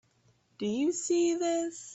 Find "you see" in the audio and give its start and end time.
0.65-1.35